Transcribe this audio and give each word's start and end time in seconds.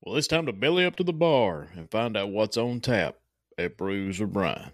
Well, 0.00 0.14
it's 0.14 0.28
time 0.28 0.46
to 0.46 0.52
belly 0.52 0.84
up 0.84 0.94
to 0.96 1.02
the 1.02 1.12
bar 1.12 1.70
and 1.74 1.90
find 1.90 2.16
out 2.16 2.30
what's 2.30 2.56
on 2.56 2.80
tap 2.80 3.16
at 3.58 3.76
Brews 3.76 4.20
with 4.20 4.32
Brian. 4.32 4.70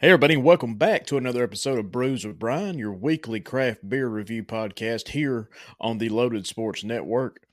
Hey, 0.00 0.10
everybody, 0.10 0.36
welcome 0.36 0.74
back 0.74 1.06
to 1.06 1.16
another 1.16 1.44
episode 1.44 1.78
of 1.78 1.92
Brews 1.92 2.26
with 2.26 2.40
Brian, 2.40 2.76
your 2.76 2.92
weekly 2.92 3.38
craft 3.38 3.88
beer 3.88 4.08
review 4.08 4.42
podcast 4.42 5.10
here 5.10 5.48
on 5.80 5.98
the 5.98 6.08
Loaded 6.08 6.48
Sports 6.48 6.82
Network 6.82 7.46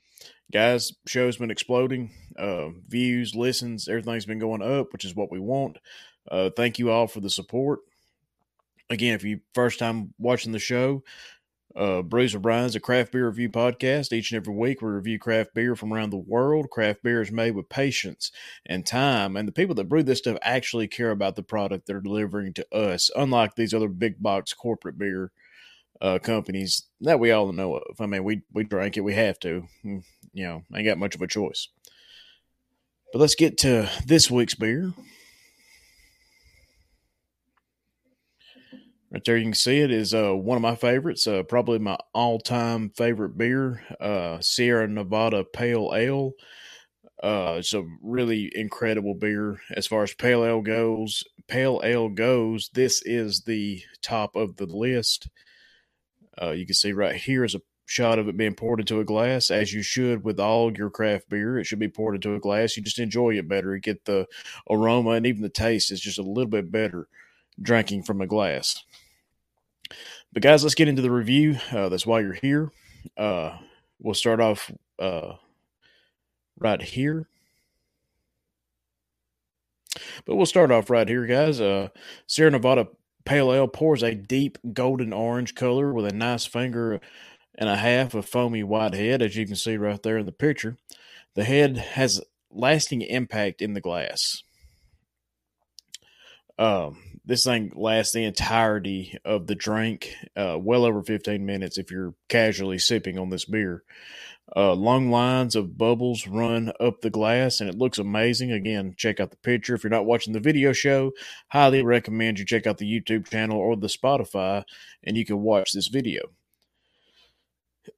guys, 0.51 0.93
show's 1.07 1.37
been 1.37 1.51
exploding. 1.51 2.11
Uh, 2.37 2.69
views, 2.87 3.35
listens, 3.35 3.87
everything's 3.87 4.25
been 4.25 4.39
going 4.39 4.61
up, 4.61 4.93
which 4.93 5.05
is 5.05 5.15
what 5.15 5.31
we 5.31 5.39
want. 5.39 5.77
Uh, 6.29 6.49
thank 6.55 6.79
you 6.79 6.91
all 6.91 7.07
for 7.07 7.19
the 7.19 7.29
support. 7.29 7.79
Again, 8.89 9.15
if 9.15 9.23
you 9.23 9.39
first 9.53 9.79
time 9.79 10.13
watching 10.19 10.51
the 10.51 10.59
show, 10.59 11.03
uh, 11.75 12.01
with 12.01 12.41
Brian's 12.41 12.75
a 12.75 12.81
craft 12.81 13.13
beer 13.13 13.27
review 13.27 13.49
podcast. 13.49 14.11
Each 14.11 14.31
and 14.31 14.37
every 14.37 14.53
week, 14.53 14.81
we 14.81 14.89
review 14.89 15.17
craft 15.17 15.53
beer 15.53 15.75
from 15.75 15.93
around 15.93 16.09
the 16.09 16.17
world. 16.17 16.69
Craft 16.69 17.01
beer 17.03 17.21
is 17.21 17.31
made 17.31 17.55
with 17.55 17.69
patience 17.69 18.31
and 18.65 18.85
time, 18.85 19.37
and 19.37 19.47
the 19.47 19.53
people 19.53 19.75
that 19.75 19.87
brew 19.87 20.03
this 20.03 20.19
stuff 20.19 20.37
actually 20.41 20.87
care 20.87 21.11
about 21.11 21.37
the 21.37 21.43
product 21.43 21.87
they're 21.87 22.01
delivering 22.01 22.53
to 22.53 22.75
us, 22.75 23.09
unlike 23.15 23.55
these 23.55 23.73
other 23.73 23.87
big 23.87 24.21
box 24.21 24.53
corporate 24.53 24.97
beer 24.97 25.31
uh, 26.01 26.19
companies 26.19 26.83
that 27.01 27.19
we 27.19 27.31
all 27.31 27.51
know 27.51 27.75
of. 27.75 28.01
I 28.01 28.05
mean, 28.05 28.23
we 28.23 28.41
we 28.53 28.63
drank 28.63 28.97
it, 28.97 29.01
we 29.01 29.13
have 29.13 29.39
to. 29.39 29.67
Hmm, 29.83 29.99
you 30.33 30.45
know, 30.45 30.63
ain't 30.75 30.85
got 30.85 30.97
much 30.97 31.15
of 31.15 31.21
a 31.21 31.27
choice. 31.27 31.67
But 33.11 33.19
let's 33.19 33.35
get 33.35 33.57
to 33.59 33.89
this 34.05 34.31
week's 34.31 34.55
beer. 34.55 34.93
Right 39.11 39.21
there, 39.25 39.35
you 39.35 39.43
can 39.43 39.53
see 39.53 39.79
it 39.79 39.91
is 39.91 40.13
uh, 40.13 40.31
one 40.31 40.55
of 40.55 40.61
my 40.61 40.75
favorites, 40.75 41.27
uh, 41.27 41.43
probably 41.43 41.79
my 41.79 41.97
all-time 42.13 42.91
favorite 42.91 43.37
beer, 43.37 43.83
uh, 43.99 44.39
Sierra 44.39 44.87
Nevada 44.87 45.43
Pale 45.43 45.91
Ale. 45.93 46.31
Uh, 47.21 47.55
it's 47.59 47.73
a 47.73 47.83
really 48.01 48.49
incredible 48.55 49.13
beer 49.13 49.59
as 49.75 49.85
far 49.85 50.03
as 50.03 50.13
pale 50.13 50.45
ale 50.45 50.61
goes. 50.61 51.23
Pale 51.47 51.81
ale 51.83 52.09
goes. 52.09 52.69
This 52.73 53.01
is 53.05 53.41
the 53.41 53.83
top 54.01 54.37
of 54.37 54.55
the 54.55 54.65
list. 54.65 55.27
Uh, 56.39 56.51
you 56.51 56.65
can 56.65 56.75
see 56.75 56.93
right 56.93 57.15
here 57.15 57.43
is 57.43 57.55
a 57.55 57.61
shot 57.85 58.19
of 58.19 58.27
it 58.27 58.37
being 58.37 58.55
poured 58.55 58.79
into 58.79 58.99
a 58.99 59.05
glass, 59.05 59.51
as 59.51 59.73
you 59.73 59.81
should 59.81 60.23
with 60.23 60.39
all 60.39 60.71
your 60.71 60.89
craft 60.89 61.29
beer. 61.29 61.59
It 61.59 61.65
should 61.65 61.79
be 61.79 61.89
poured 61.89 62.15
into 62.15 62.35
a 62.35 62.39
glass. 62.39 62.77
You 62.77 62.83
just 62.83 62.99
enjoy 62.99 63.37
it 63.37 63.47
better. 63.47 63.75
You 63.75 63.81
get 63.81 64.05
the 64.05 64.27
aroma 64.69 65.11
and 65.11 65.25
even 65.25 65.41
the 65.41 65.49
taste 65.49 65.91
is 65.91 65.99
just 65.99 66.19
a 66.19 66.23
little 66.23 66.49
bit 66.49 66.71
better 66.71 67.07
drinking 67.61 68.03
from 68.03 68.21
a 68.21 68.27
glass. 68.27 68.83
But 70.31 70.43
guys, 70.43 70.63
let's 70.63 70.75
get 70.75 70.87
into 70.87 71.01
the 71.01 71.11
review. 71.11 71.57
Uh, 71.71 71.89
that's 71.89 72.05
why 72.05 72.21
you're 72.21 72.33
here. 72.33 72.71
Uh, 73.17 73.57
we'll 73.99 74.13
start 74.13 74.39
off 74.39 74.71
uh, 74.99 75.33
right 76.57 76.81
here. 76.81 77.27
But 80.25 80.35
we'll 80.35 80.45
start 80.45 80.71
off 80.71 80.89
right 80.89 81.07
here, 81.07 81.25
guys. 81.25 81.59
Uh, 81.59 81.89
Sierra 82.27 82.51
Nevada 82.51 82.87
Pale 83.25 83.53
Ale 83.53 83.67
pours 83.67 84.03
a 84.03 84.15
deep 84.15 84.57
golden 84.73 85.13
orange 85.13 85.55
color 85.55 85.93
with 85.93 86.05
a 86.05 86.13
nice 86.13 86.45
finger 86.45 86.99
and 87.55 87.69
a 87.69 87.75
half 87.75 88.13
of 88.13 88.25
foamy 88.25 88.63
white 88.63 88.93
head, 88.93 89.21
as 89.21 89.35
you 89.35 89.45
can 89.45 89.55
see 89.55 89.77
right 89.77 90.01
there 90.01 90.17
in 90.17 90.25
the 90.25 90.31
picture. 90.31 90.77
The 91.35 91.43
head 91.43 91.77
has 91.77 92.21
lasting 92.49 93.01
impact 93.01 93.61
in 93.61 93.73
the 93.73 93.81
glass. 93.81 94.43
Um, 96.57 96.97
this 97.25 97.43
thing 97.43 97.71
lasts 97.75 98.13
the 98.13 98.23
entirety 98.23 99.17
of 99.23 99.47
the 99.47 99.55
drink, 99.55 100.15
uh, 100.35 100.57
well 100.59 100.85
over 100.85 101.01
15 101.01 101.45
minutes 101.45 101.77
if 101.77 101.91
you're 101.91 102.13
casually 102.29 102.79
sipping 102.79 103.17
on 103.17 103.29
this 103.29 103.45
beer. 103.45 103.83
Uh, 104.53 104.73
long 104.73 105.09
lines 105.09 105.55
of 105.55 105.77
bubbles 105.77 106.27
run 106.27 106.73
up 106.79 107.01
the 107.01 107.09
glass 107.09 107.61
and 107.61 107.69
it 107.69 107.77
looks 107.77 107.97
amazing. 107.97 108.51
Again, 108.51 108.93
check 108.97 109.19
out 109.19 109.31
the 109.31 109.37
picture. 109.37 109.75
If 109.75 109.83
you're 109.83 109.91
not 109.91 110.05
watching 110.05 110.33
the 110.33 110.39
video 110.39 110.73
show, 110.73 111.13
highly 111.49 111.81
recommend 111.81 112.37
you 112.37 112.45
check 112.45 112.67
out 112.67 112.77
the 112.77 112.99
YouTube 113.01 113.29
channel 113.29 113.57
or 113.57 113.77
the 113.77 113.87
Spotify 113.87 114.63
and 115.03 115.15
you 115.15 115.25
can 115.25 115.41
watch 115.41 115.71
this 115.71 115.87
video. 115.87 116.31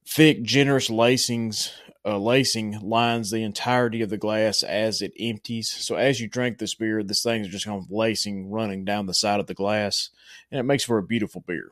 Thick, 0.06 0.42
generous 0.42 0.88
lacings, 0.88 1.72
uh, 2.06 2.18
lacing 2.18 2.78
lines 2.80 3.30
the 3.30 3.42
entirety 3.42 4.02
of 4.02 4.10
the 4.10 4.18
glass 4.18 4.62
as 4.62 5.02
it 5.02 5.12
empties. 5.18 5.70
So 5.70 5.96
as 5.96 6.20
you 6.20 6.28
drink 6.28 6.58
this 6.58 6.74
beer, 6.74 7.02
this 7.02 7.22
thing 7.22 7.42
is 7.42 7.48
just 7.48 7.66
kind 7.66 7.82
of 7.82 7.90
lacing 7.90 8.50
running 8.50 8.84
down 8.84 9.06
the 9.06 9.14
side 9.14 9.40
of 9.40 9.46
the 9.46 9.54
glass, 9.54 10.10
and 10.50 10.60
it 10.60 10.64
makes 10.64 10.84
for 10.84 10.98
a 10.98 11.02
beautiful 11.02 11.42
beer. 11.46 11.70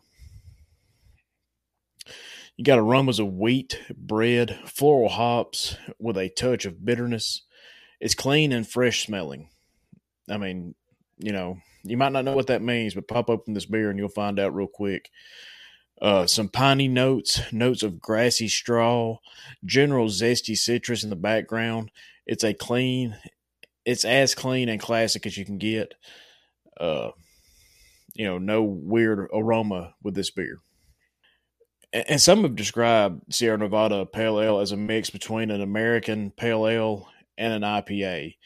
You 2.56 2.64
got 2.64 2.78
aromas 2.78 3.18
of 3.18 3.32
wheat, 3.32 3.80
bread, 3.96 4.58
floral 4.66 5.08
hops 5.08 5.76
with 5.98 6.18
a 6.18 6.28
touch 6.28 6.66
of 6.66 6.84
bitterness. 6.84 7.42
It's 8.00 8.14
clean 8.14 8.52
and 8.52 8.68
fresh 8.68 9.06
smelling. 9.06 9.48
I 10.28 10.36
mean, 10.36 10.74
you 11.18 11.32
know, 11.32 11.58
you 11.82 11.96
might 11.96 12.12
not 12.12 12.24
know 12.24 12.36
what 12.36 12.48
that 12.48 12.62
means, 12.62 12.94
but 12.94 13.08
pop 13.08 13.30
open 13.30 13.54
this 13.54 13.64
beer 13.64 13.90
and 13.90 13.98
you'll 13.98 14.08
find 14.08 14.38
out 14.38 14.54
real 14.54 14.68
quick. 14.68 15.10
Uh, 16.00 16.26
some 16.26 16.48
piney 16.48 16.88
notes, 16.88 17.40
notes 17.52 17.82
of 17.82 18.00
grassy 18.00 18.48
straw, 18.48 19.18
general 19.64 20.08
zesty 20.08 20.56
citrus 20.56 21.04
in 21.04 21.10
the 21.10 21.16
background. 21.16 21.90
It's 22.26 22.44
a 22.44 22.52
clean, 22.52 23.16
it's 23.84 24.04
as 24.04 24.34
clean 24.34 24.68
and 24.68 24.80
classic 24.80 25.26
as 25.26 25.38
you 25.38 25.44
can 25.44 25.58
get. 25.58 25.94
Uh, 26.78 27.10
you 28.14 28.26
know, 28.26 28.38
no 28.38 28.62
weird 28.62 29.28
aroma 29.32 29.94
with 30.02 30.14
this 30.14 30.30
beer 30.30 30.58
and 31.92 32.20
some 32.20 32.42
have 32.42 32.56
described 32.56 33.32
Sierra 33.32 33.58
Nevada 33.58 34.06
Pale 34.06 34.40
Ale 34.40 34.60
as 34.60 34.72
a 34.72 34.76
mix 34.76 35.10
between 35.10 35.50
an 35.50 35.60
American 35.60 36.30
Pale 36.30 36.68
Ale 36.68 37.08
and 37.36 37.52
an 37.52 37.62
IPA. 37.62 38.36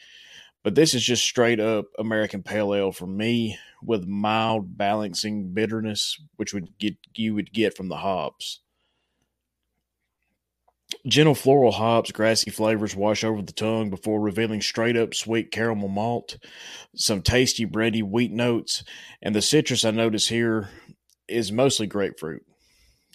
But 0.63 0.75
this 0.75 0.93
is 0.93 1.03
just 1.03 1.23
straight 1.23 1.59
up 1.59 1.85
American 1.97 2.43
Pale 2.43 2.75
Ale 2.75 2.91
for 2.91 3.07
me 3.07 3.57
with 3.81 4.05
mild 4.05 4.77
balancing 4.77 5.53
bitterness, 5.53 6.19
which 6.35 6.53
would 6.53 6.77
get 6.77 6.97
you 7.15 7.35
would 7.35 7.53
get 7.53 7.77
from 7.77 7.87
the 7.87 7.97
hops. 7.97 8.59
Gentle 11.05 11.35
floral 11.35 11.71
hops, 11.71 12.11
grassy 12.11 12.49
flavors 12.49 12.95
wash 12.95 13.23
over 13.23 13.41
the 13.41 13.53
tongue 13.53 13.89
before 13.89 14.19
revealing 14.19 14.61
straight 14.61 14.97
up 14.97 15.13
sweet 15.13 15.51
caramel 15.51 15.87
malt, 15.87 16.37
some 16.95 17.21
tasty 17.21 17.65
bready 17.65 18.03
wheat 18.03 18.31
notes, 18.31 18.83
and 19.21 19.33
the 19.33 19.41
citrus 19.41 19.85
I 19.85 19.91
notice 19.91 20.27
here 20.27 20.69
is 21.27 21.51
mostly 21.51 21.87
grapefruit. 21.87 22.43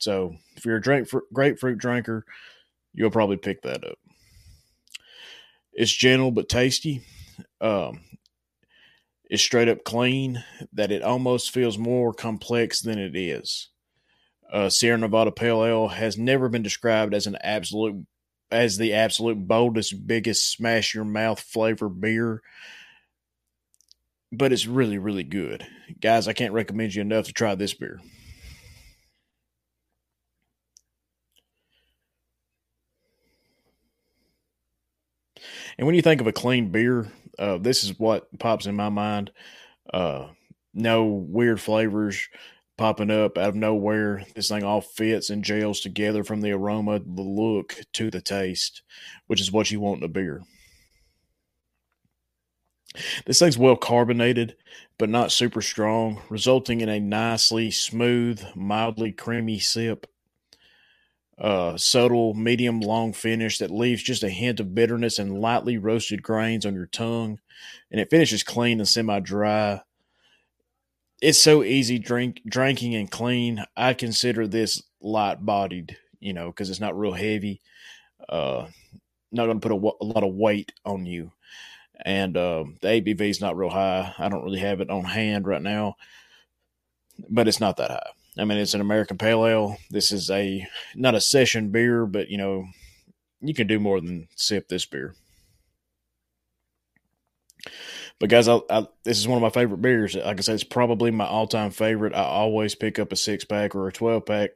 So 0.03 0.35
if 0.57 0.65
you're 0.65 0.79
a 0.79 0.83
drink 0.83 1.09
grapefruit 1.33 1.79
drinker, 1.79 2.25
you'll 2.93 3.11
probably 3.13 3.37
pick 3.37 3.63
that 3.63 3.85
up. 3.85 3.99
It's 5.73 5.93
gentle 5.93 6.33
but 6.33 6.49
tasty. 6.49 7.03
Um, 7.61 8.01
it's 9.31 9.45
straight 9.45 9.69
up 9.69 9.85
clean. 9.85 10.43
That 10.73 10.91
it 10.91 11.03
almost 11.03 11.53
feels 11.53 11.79
more 11.79 12.13
complex 12.13 12.81
than 12.81 12.99
it 12.99 13.15
is. 13.15 13.69
Uh, 14.53 14.69
Sierra 14.69 14.99
Nevada 14.99 15.31
Pale 15.31 15.65
Ale 15.65 15.89
has 15.89 16.19
never 16.19 16.49
been 16.49 16.65
described 16.65 17.15
as 17.15 17.29
an 17.29 17.37
absolute 17.41 18.05
as 18.51 18.79
the 18.79 18.95
absolute 18.95 19.47
boldest, 19.47 20.05
biggest 20.05 20.51
smash 20.51 20.95
your 20.95 21.05
mouth 21.05 21.39
flavor 21.39 21.89
beer. 21.89 22.43
But 24.33 24.53
it's 24.53 24.67
really, 24.67 24.99
really 24.99 25.25
good. 25.25 25.65
Guys, 26.01 26.27
I 26.27 26.33
can't 26.33 26.53
recommend 26.53 26.97
you 26.97 27.03
enough 27.03 27.27
to 27.27 27.33
try 27.33 27.55
this 27.55 27.73
beer. 27.73 28.01
And 35.79 35.87
when 35.87 35.95
you 35.95 36.03
think 36.03 36.21
of 36.21 36.27
a 36.27 36.33
clean 36.33 36.71
beer, 36.71 37.11
uh, 37.39 37.59
this 37.59 37.85
is 37.85 37.99
what 37.99 38.29
pops 38.39 38.67
in 38.67 38.77
my 38.77 38.89
mind. 38.89 39.33
Uh, 39.93 40.29
no 40.75 41.05
weird 41.05 41.61
flavors 41.61 42.29
popping 42.79 43.11
up 43.11 43.39
out 43.39 43.51
of 43.51 43.55
nowhere. 43.55 44.25
This 44.35 44.49
thing 44.49 44.65
all 44.65 44.81
fits 44.81 45.31
and 45.31 45.45
gels 45.45 45.81
together 45.81 46.25
from 46.25 46.41
the 46.41 46.53
aroma, 46.53 47.01
the 47.01 47.23
look 47.23 47.77
to 47.95 48.11
the 48.11 48.21
taste, 48.21 48.83
which 49.27 49.41
is 49.41 49.53
what 49.53 49.71
you 49.71 49.81
want 49.81 49.99
in 49.99 50.05
a 50.05 50.09
beer. 50.09 50.43
This 53.25 53.39
thing's 53.39 53.57
well 53.57 53.77
carbonated, 53.77 54.57
but 54.99 55.09
not 55.09 55.33
super 55.33 55.63
strong, 55.63 56.21
resulting 56.29 56.83
in 56.83 56.91
a 56.91 57.01
nicely 57.01 57.71
smooth, 57.71 58.43
mildly 58.55 59.13
creamy 59.13 59.59
sip 59.59 60.07
uh, 61.43 61.77
subtle, 61.77 62.35
medium 62.35 62.81
long 62.81 63.13
finish 63.13 63.59
that 63.59 63.71
leaves 63.71 64.01
just 64.01 64.23
a 64.23 64.31
hint 64.31 64.61
of 64.61 64.77
bitterness 64.77 65.19
and 65.19 65.41
lightly 65.41 65.77
roasted 65.77 66.23
grains 66.23 66.65
on 66.65 66.73
your 66.73 66.87
tongue. 66.87 67.41
And 67.91 68.01
it 68.01 68.11
finishes 68.11 68.45
clean 68.45 68.79
and 68.79 68.89
semi 68.89 69.19
dry. 69.19 69.83
It's 71.21 71.41
so 71.41 71.65
easy 71.65 71.99
drink 71.99 72.43
drinking 72.47 72.95
and 72.95 73.11
clean. 73.11 73.65
I 73.77 73.95
consider 73.95 74.47
this 74.47 74.85
light 75.01 75.45
bodied, 75.45 75.97
you 76.21 76.33
know, 76.33 76.47
because 76.47 76.71
it's 76.71 76.81
not 76.81 76.97
real 76.97 77.13
heavy. 77.13 77.61
Uh, 78.29 78.69
not 79.33 79.47
going 79.47 79.61
to 79.61 79.69
put 79.69 79.73
a, 79.73 80.05
a, 80.05 80.07
lot 80.07 80.23
of 80.23 80.35
weight 80.35 80.73
on 80.85 81.07
you. 81.07 81.33
And 82.05 82.37
uh, 82.37 82.65
the 82.81 82.89
ABV 82.89 83.21
is 83.21 83.41
not 83.41 83.57
real 83.57 83.71
high. 83.71 84.15
I 84.17 84.29
don't 84.29 84.45
really 84.45 84.61
have 84.61 84.81
it 84.81 84.91
on 84.91 85.05
hand 85.05 85.47
right 85.47 85.63
now, 85.63 85.97
but 87.29 87.49
it's 87.49 87.61
not 87.61 87.79
that 87.79 87.91
high. 87.91 88.11
I 88.39 88.45
mean, 88.45 88.59
it's 88.59 88.75
an 88.75 88.81
American 88.81 89.19
Pale 89.19 89.47
Ale. 89.47 89.77
This 89.91 90.11
is 90.11 90.31
a 90.31 90.67
not 90.95 91.15
a 91.15 91.21
session 91.21 91.71
beer, 91.71 92.07
but 92.07 92.29
you 92.29 92.39
know, 92.39 92.67
you 93.41 93.55
can 93.55 93.67
do 93.67 93.79
more 93.79 94.01
than 94.01 94.29
sip 94.37 94.69
this 94.69 94.87
beer. 94.87 95.15
But 98.19 98.31
guys, 98.31 98.49
I, 98.49 98.61
I, 98.71 98.87
this 99.05 99.19
is 99.19 99.27
one 99.27 99.37
of 99.37 99.43
my 99.43 99.51
favorite 99.51 99.83
beers. 99.83 100.15
Like 100.15 100.39
I 100.39 100.43
said, 100.43 100.55
it's 100.55 100.65
probably 100.65 101.11
my 101.11 101.27
all-time 101.27 101.71
favorite. 101.73 102.15
I 102.15 102.23
always 102.23 102.75
pick 102.75 102.99
up 102.99 103.13
a 103.13 103.17
six-pack 103.17 103.75
or 103.75 103.89
a 103.89 103.93
twelve-pack 103.93 104.51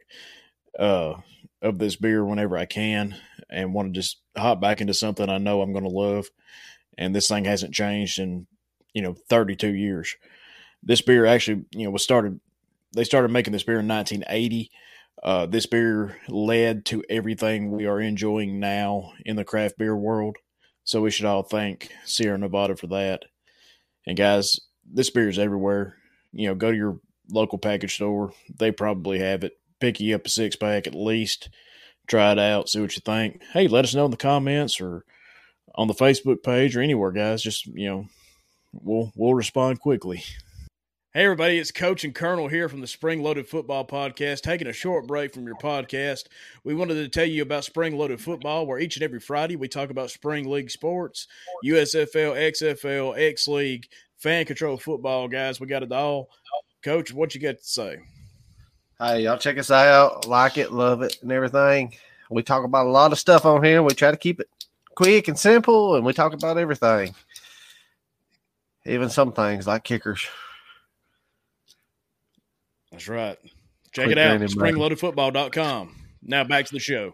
uh, 0.78 1.14
of 1.60 1.78
this 1.78 1.96
beer 1.96 2.24
whenever 2.24 2.56
I 2.56 2.64
can, 2.64 3.16
and 3.50 3.74
want 3.74 3.92
to 3.92 4.00
just 4.00 4.20
hop 4.36 4.60
back 4.60 4.80
into 4.80 4.94
something 4.94 5.28
I 5.28 5.38
know 5.38 5.60
I'm 5.62 5.72
going 5.72 5.84
to 5.84 5.90
love. 5.90 6.26
And 6.96 7.14
this 7.14 7.28
thing 7.28 7.44
hasn't 7.44 7.74
changed 7.74 8.18
in 8.18 8.46
you 8.94 9.02
know 9.02 9.14
32 9.28 9.74
years. 9.74 10.16
This 10.82 11.02
beer 11.02 11.26
actually, 11.26 11.64
you 11.72 11.84
know, 11.84 11.90
was 11.90 12.02
started. 12.02 12.40
They 12.96 13.04
started 13.04 13.30
making 13.30 13.52
this 13.52 13.62
beer 13.62 13.78
in 13.78 13.86
1980. 13.86 14.70
Uh, 15.22 15.46
this 15.46 15.66
beer 15.66 16.16
led 16.28 16.86
to 16.86 17.04
everything 17.10 17.70
we 17.70 17.86
are 17.86 18.00
enjoying 18.00 18.58
now 18.58 19.12
in 19.24 19.36
the 19.36 19.44
craft 19.44 19.76
beer 19.76 19.94
world. 19.94 20.36
So 20.82 21.02
we 21.02 21.10
should 21.10 21.26
all 21.26 21.42
thank 21.42 21.90
Sierra 22.06 22.38
Nevada 22.38 22.74
for 22.74 22.86
that. 22.88 23.26
And 24.06 24.16
guys, 24.16 24.60
this 24.90 25.10
beer 25.10 25.28
is 25.28 25.38
everywhere. 25.38 25.96
You 26.32 26.48
know, 26.48 26.54
go 26.54 26.70
to 26.70 26.76
your 26.76 27.00
local 27.30 27.58
package 27.58 27.94
store. 27.94 28.32
They 28.58 28.70
probably 28.70 29.18
have 29.18 29.44
it. 29.44 29.58
Pick 29.78 30.00
you 30.00 30.14
up 30.14 30.24
a 30.24 30.30
six 30.30 30.56
pack 30.56 30.86
at 30.86 30.94
least. 30.94 31.50
Try 32.06 32.32
it 32.32 32.38
out. 32.38 32.70
See 32.70 32.80
what 32.80 32.96
you 32.96 33.02
think. 33.04 33.42
Hey, 33.52 33.68
let 33.68 33.84
us 33.84 33.94
know 33.94 34.06
in 34.06 34.10
the 34.10 34.16
comments 34.16 34.80
or 34.80 35.04
on 35.74 35.88
the 35.88 35.94
Facebook 35.94 36.42
page 36.42 36.74
or 36.74 36.80
anywhere, 36.80 37.12
guys. 37.12 37.42
Just 37.42 37.66
you 37.66 37.88
know, 37.88 38.06
we'll 38.72 39.12
we'll 39.16 39.34
respond 39.34 39.80
quickly. 39.80 40.24
Hey, 41.16 41.24
everybody, 41.24 41.56
it's 41.56 41.72
Coach 41.72 42.04
and 42.04 42.14
Colonel 42.14 42.46
here 42.46 42.68
from 42.68 42.82
the 42.82 42.86
Spring 42.86 43.22
Loaded 43.22 43.48
Football 43.48 43.86
Podcast, 43.86 44.42
taking 44.42 44.66
a 44.66 44.72
short 44.74 45.06
break 45.06 45.32
from 45.32 45.46
your 45.46 45.56
podcast. 45.56 46.24
We 46.62 46.74
wanted 46.74 46.96
to 46.96 47.08
tell 47.08 47.24
you 47.24 47.40
about 47.40 47.64
Spring 47.64 47.96
Loaded 47.96 48.20
Football, 48.20 48.66
where 48.66 48.78
each 48.78 48.96
and 48.96 49.02
every 49.02 49.18
Friday 49.18 49.56
we 49.56 49.66
talk 49.66 49.88
about 49.88 50.10
Spring 50.10 50.46
League 50.46 50.70
sports, 50.70 51.26
USFL, 51.64 52.36
XFL, 52.52 53.18
X 53.18 53.48
League, 53.48 53.88
fan 54.18 54.44
control 54.44 54.76
football, 54.76 55.26
guys. 55.26 55.58
We 55.58 55.68
got 55.68 55.82
it 55.82 55.90
all. 55.90 56.28
Coach, 56.82 57.14
what 57.14 57.34
you 57.34 57.40
got 57.40 57.56
to 57.56 57.64
say? 57.64 57.96
Hey, 58.98 59.22
y'all 59.22 59.38
check 59.38 59.56
us 59.56 59.70
out. 59.70 60.26
Like 60.26 60.58
it, 60.58 60.70
love 60.70 61.00
it, 61.00 61.16
and 61.22 61.32
everything. 61.32 61.94
We 62.28 62.42
talk 62.42 62.62
about 62.62 62.88
a 62.88 62.90
lot 62.90 63.12
of 63.12 63.18
stuff 63.18 63.46
on 63.46 63.64
here. 63.64 63.82
We 63.82 63.94
try 63.94 64.10
to 64.10 64.18
keep 64.18 64.38
it 64.38 64.50
quick 64.94 65.28
and 65.28 65.38
simple, 65.38 65.94
and 65.94 66.04
we 66.04 66.12
talk 66.12 66.34
about 66.34 66.58
everything, 66.58 67.14
even 68.84 69.08
some 69.08 69.32
things 69.32 69.66
like 69.66 69.82
kickers. 69.82 70.28
That's 72.96 73.08
right. 73.08 73.38
Check 73.92 74.06
Quick 74.06 74.16
it 74.16 74.18
out, 74.18 74.40
springloadedfootball.com. 74.40 75.94
Now 76.22 76.44
back 76.44 76.64
to 76.64 76.72
the 76.72 76.80
show. 76.80 77.12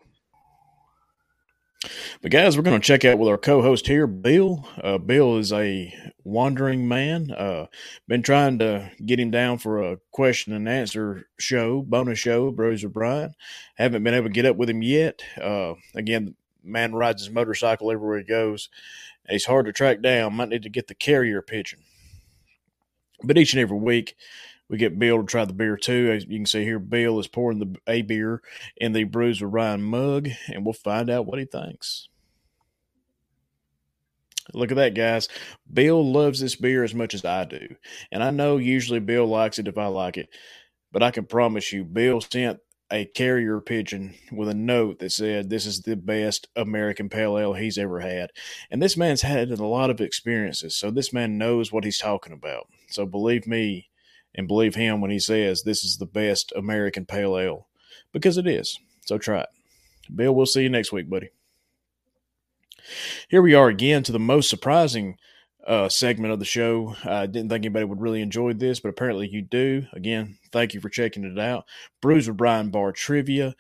But 2.20 2.31
guys, 2.31 2.56
we're 2.56 2.62
going 2.62 2.81
to 2.81 2.87
check 2.87 3.05
out 3.05 3.19
with 3.19 3.29
our 3.29 3.37
co-host 3.37 3.88
here, 3.88 4.06
Bill. 4.06 4.64
Uh, 4.81 4.99
Bill 4.99 5.38
is 5.38 5.52
a 5.52 5.93
wandering 6.23 6.87
man. 6.87 7.32
Uh, 7.32 7.67
been 8.06 8.23
trying 8.23 8.61
to 8.61 8.93
get 9.05 9.19
him 9.19 9.32
down 9.32 9.58
for 9.58 9.82
a 9.82 9.96
question 10.12 10.52
and 10.52 10.69
answer 10.69 11.26
show, 11.40 11.82
bonus 11.82 12.20
show, 12.20 12.52
Brews 12.52 12.85
with 12.85 12.93
Brian. 12.93 13.35
Haven't 13.75 14.05
been 14.05 14.14
able 14.14 14.28
to 14.28 14.32
get 14.32 14.46
up 14.46 14.56
with 14.56 14.70
him 14.70 14.82
yet. 14.82 15.20
Uh, 15.40 15.75
again, 15.96 16.37
man 16.62 16.94
rides 16.94 17.23
his 17.23 17.35
motorcycle 17.35 17.90
everywhere 17.90 18.19
he 18.19 18.25
goes. 18.25 18.69
He's 19.28 19.46
hard 19.46 19.67
to 19.67 19.73
track 19.73 20.00
down. 20.00 20.37
Might 20.37 20.50
need 20.50 20.62
to 20.62 20.70
get 20.70 20.87
the 20.87 20.94
carrier 20.94 21.43
pigeon. 21.43 21.81
But 23.25 23.37
each 23.37 23.52
and 23.52 23.61
every 23.61 23.78
week, 23.78 24.14
we 24.73 24.79
get 24.79 24.99
Bill 24.99 25.19
to 25.19 25.25
try 25.25 25.45
the 25.45 25.53
beer 25.53 25.77
too. 25.77 26.11
As 26.11 26.25
you 26.25 26.39
can 26.39 26.47
see 26.47 26.65
here, 26.65 26.79
Bill 26.79 27.21
is 27.21 27.29
pouring 27.29 27.59
the 27.59 27.77
a 27.87 28.01
beer 28.01 28.41
in 28.79 28.95
the 28.95 29.05
Brews 29.05 29.43
with 29.43 29.51
Brian 29.51 29.83
mug, 29.83 30.31
and 30.49 30.65
we'll 30.65 30.73
find 30.73 31.11
out 31.11 31.27
what 31.27 31.39
he 31.39 31.45
thinks. 31.45 32.09
Look 34.55 34.71
at 34.71 34.79
that, 34.79 34.95
guys. 34.95 35.29
Bill 35.71 36.03
loves 36.03 36.41
this 36.41 36.57
beer 36.57 36.85
as 36.85 36.95
much 36.95 37.13
as 37.13 37.23
I 37.23 37.45
do. 37.45 37.77
And 38.11 38.25
I 38.25 38.31
know 38.31 38.57
usually 38.57 38.99
Bill 38.99 39.27
likes 39.27 39.59
it 39.59 39.69
if 39.69 39.77
I 39.77 39.87
like 39.87 40.17
it. 40.17 40.31
But 40.91 41.03
I 41.03 41.11
can 41.11 41.27
promise 41.27 41.71
you, 41.71 41.85
Bill 41.85 42.23
sent 42.23 42.59
a 42.91 43.05
carrier 43.05 43.61
pigeon 43.61 44.15
with 44.33 44.49
a 44.49 44.55
note 44.55 45.01
that 45.01 45.13
said, 45.13 45.51
This 45.51 45.67
is 45.67 45.83
the 45.83 45.97
best 45.97 46.49
American 46.57 47.11
Pale 47.11 47.39
Ale 47.39 47.53
he's 47.53 47.77
ever 47.77 48.01
had. 48.01 48.31
And 48.71 48.83
this 48.83 48.97
man's 48.97 49.23
had 49.23 49.51
a 49.51 49.67
lot 49.67 49.91
of 49.91 50.01
experiences. 50.01 50.75
So 50.77 50.91
this 50.91 51.13
man 51.13 51.37
knows 51.37 51.71
what 51.71 51.85
he's 51.85 51.99
talking 51.99 52.33
about. 52.33 52.69
So 52.89 53.05
believe 53.05 53.47
me, 53.47 53.91
and 54.34 54.49
believe 54.49 54.75
him 54.75 55.00
when 55.00 55.11
he 55.11 55.19
says 55.19 55.62
this 55.62 55.84
is 55.84 55.99
the 55.99 56.06
best 56.06 56.52
American 56.56 57.06
pale 57.06 57.38
ale 57.38 57.69
because 58.12 58.38
it 58.38 58.46
is. 58.46 58.79
So 59.05 59.19
try 59.19 59.40
it. 59.40 59.49
Bill, 60.14 60.34
we'll 60.34 60.46
see 60.46 60.62
you 60.62 60.69
next 60.69 60.93
week, 60.93 61.08
buddy. 61.08 61.31
Here 63.29 63.43
we 63.43 63.55
are 63.55 63.69
again 63.69 64.02
to 64.05 64.12
the 64.12 64.19
most 64.19 64.50
surprising 64.50 65.17
uh, 65.67 65.88
segment 65.88 66.32
of 66.32 66.38
the 66.38 66.44
show. 66.44 66.96
I 67.05 67.26
didn't 67.26 67.49
think 67.49 67.64
anybody 67.64 67.84
would 67.84 68.00
really 68.00 68.20
enjoy 68.20 68.52
this, 68.52 68.81
but 68.81 68.88
apparently 68.88 69.29
you 69.29 69.43
do. 69.43 69.87
Again, 69.93 70.38
thank 70.50 70.75
you 70.75 70.81
for 70.81 70.88
checking 70.88 71.25
it 71.25 71.38
out. 71.38 71.64
Brews 72.00 72.28
with 72.28 72.37
Brian 72.37 72.70
Bar 72.70 72.93
Trivia. 72.93 73.55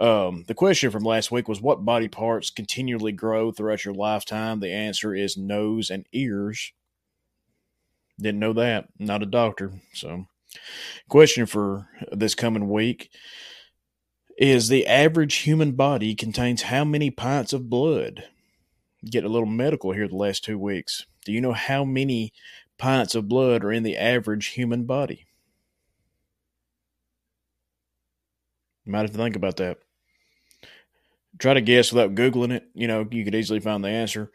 Um, 0.00 0.44
the 0.46 0.54
question 0.54 0.90
from 0.90 1.02
last 1.02 1.32
week 1.32 1.48
was 1.48 1.60
what 1.60 1.84
body 1.84 2.08
parts 2.08 2.50
continually 2.50 3.12
grow 3.12 3.50
throughout 3.50 3.84
your 3.84 3.94
lifetime? 3.94 4.60
The 4.60 4.70
answer 4.70 5.14
is 5.14 5.36
nose 5.36 5.90
and 5.90 6.06
ears. 6.12 6.72
Didn't 8.20 8.40
know 8.40 8.52
that. 8.54 8.88
Not 8.98 9.22
a 9.22 9.26
doctor. 9.26 9.72
So, 9.92 10.26
question 11.08 11.46
for 11.46 11.88
this 12.10 12.34
coming 12.34 12.68
week 12.68 13.10
is 14.36 14.68
the 14.68 14.86
average 14.86 15.36
human 15.36 15.72
body 15.72 16.14
contains 16.14 16.62
how 16.62 16.84
many 16.84 17.10
pints 17.10 17.52
of 17.52 17.68
blood? 17.68 18.24
Get 19.04 19.24
a 19.24 19.28
little 19.28 19.46
medical 19.46 19.92
here 19.92 20.08
the 20.08 20.16
last 20.16 20.44
two 20.44 20.58
weeks. 20.58 21.06
Do 21.24 21.32
you 21.32 21.40
know 21.40 21.52
how 21.52 21.84
many 21.84 22.32
pints 22.78 23.14
of 23.14 23.28
blood 23.28 23.64
are 23.64 23.72
in 23.72 23.82
the 23.82 23.96
average 23.96 24.48
human 24.48 24.84
body? 24.84 25.26
You 28.84 28.92
might 28.92 29.02
have 29.02 29.12
to 29.12 29.18
think 29.18 29.36
about 29.36 29.56
that. 29.58 29.78
Try 31.38 31.54
to 31.54 31.60
guess 31.60 31.92
without 31.92 32.14
Googling 32.14 32.52
it. 32.52 32.64
You 32.74 32.88
know, 32.88 33.06
you 33.10 33.24
could 33.24 33.34
easily 33.34 33.60
find 33.60 33.84
the 33.84 33.88
answer. 33.88 34.32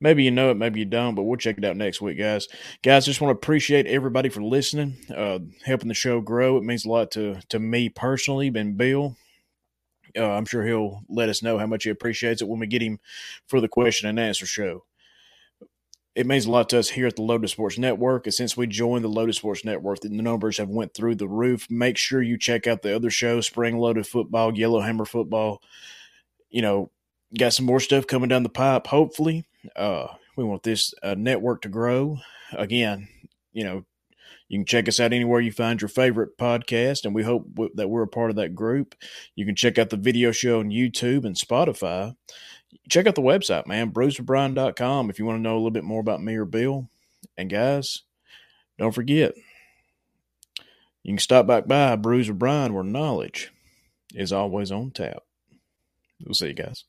Maybe 0.00 0.24
you 0.24 0.30
know 0.30 0.50
it, 0.50 0.56
maybe 0.56 0.80
you 0.80 0.86
don't, 0.86 1.14
but 1.14 1.24
we'll 1.24 1.36
check 1.36 1.58
it 1.58 1.64
out 1.64 1.76
next 1.76 2.00
week, 2.00 2.18
guys. 2.18 2.48
Guys, 2.82 3.04
just 3.04 3.20
want 3.20 3.30
to 3.30 3.38
appreciate 3.38 3.86
everybody 3.86 4.30
for 4.30 4.42
listening, 4.42 4.96
uh, 5.14 5.40
helping 5.64 5.88
the 5.88 5.94
show 5.94 6.20
grow. 6.22 6.56
It 6.56 6.64
means 6.64 6.86
a 6.86 6.88
lot 6.88 7.10
to 7.12 7.40
to 7.50 7.58
me 7.58 7.88
personally, 7.88 8.48
and 8.54 8.76
Bill. 8.76 9.16
Uh, 10.18 10.28
I'm 10.28 10.44
sure 10.44 10.66
he'll 10.66 11.02
let 11.08 11.28
us 11.28 11.42
know 11.42 11.56
how 11.58 11.66
much 11.66 11.84
he 11.84 11.90
appreciates 11.90 12.42
it 12.42 12.48
when 12.48 12.58
we 12.58 12.66
get 12.66 12.82
him 12.82 12.98
for 13.46 13.60
the 13.60 13.68
question 13.68 14.08
and 14.08 14.18
answer 14.18 14.46
show. 14.46 14.84
It 16.16 16.26
means 16.26 16.46
a 16.46 16.50
lot 16.50 16.68
to 16.70 16.78
us 16.80 16.88
here 16.90 17.06
at 17.06 17.14
the 17.14 17.22
Loaded 17.22 17.48
Sports 17.48 17.78
Network. 17.78 18.26
And 18.26 18.34
since 18.34 18.56
we 18.56 18.66
joined 18.66 19.04
the 19.04 19.08
Loaded 19.08 19.36
Sports 19.36 19.64
Network, 19.64 20.00
the 20.00 20.08
numbers 20.08 20.58
have 20.58 20.68
went 20.68 20.92
through 20.94 21.14
the 21.14 21.28
roof. 21.28 21.70
Make 21.70 21.96
sure 21.96 22.20
you 22.20 22.36
check 22.36 22.66
out 22.66 22.82
the 22.82 22.96
other 22.96 23.10
shows: 23.10 23.46
Spring 23.46 23.78
Loaded 23.78 24.06
Football, 24.06 24.58
Yellowhammer 24.58 25.04
Football. 25.04 25.62
You 26.48 26.62
know, 26.62 26.90
got 27.38 27.52
some 27.52 27.66
more 27.66 27.78
stuff 27.78 28.08
coming 28.08 28.28
down 28.28 28.42
the 28.42 28.48
pipe. 28.48 28.88
Hopefully, 28.88 29.46
uh, 29.76 30.08
we 30.36 30.44
want 30.44 30.62
this 30.62 30.94
uh, 31.02 31.14
network 31.16 31.62
to 31.62 31.68
grow. 31.68 32.18
Again, 32.52 33.08
you 33.52 33.64
know, 33.64 33.84
you 34.48 34.58
can 34.58 34.66
check 34.66 34.88
us 34.88 34.98
out 34.98 35.12
anywhere 35.12 35.40
you 35.40 35.52
find 35.52 35.80
your 35.80 35.88
favorite 35.88 36.36
podcast, 36.36 37.04
and 37.04 37.14
we 37.14 37.22
hope 37.22 37.46
w- 37.54 37.70
that 37.74 37.88
we're 37.88 38.02
a 38.02 38.08
part 38.08 38.30
of 38.30 38.36
that 38.36 38.54
group. 38.54 38.96
You 39.36 39.46
can 39.46 39.54
check 39.54 39.78
out 39.78 39.90
the 39.90 39.96
video 39.96 40.32
show 40.32 40.60
on 40.60 40.70
YouTube 40.70 41.24
and 41.24 41.36
Spotify. 41.36 42.16
Check 42.88 43.06
out 43.06 43.14
the 43.14 43.22
website, 43.22 43.66
man, 43.66 43.92
brewswithbrian.com 43.92 45.10
if 45.10 45.18
you 45.18 45.24
want 45.24 45.38
to 45.38 45.42
know 45.42 45.54
a 45.54 45.58
little 45.58 45.70
bit 45.70 45.84
more 45.84 46.00
about 46.00 46.22
me 46.22 46.34
or 46.34 46.44
Bill. 46.44 46.88
And 47.36 47.48
guys, 47.48 48.02
don't 48.78 48.92
forget, 48.92 49.34
you 51.02 51.12
can 51.12 51.18
stop 51.18 51.46
back 51.46 51.66
by 51.66 51.96
Brews 51.96 52.28
with 52.28 52.38
Brian 52.38 52.74
where 52.74 52.84
knowledge 52.84 53.52
is 54.14 54.32
always 54.32 54.72
on 54.72 54.90
tap. 54.90 55.22
We'll 56.24 56.34
see 56.34 56.48
you 56.48 56.54
guys. 56.54 56.84